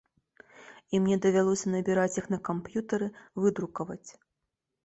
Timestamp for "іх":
2.21-2.25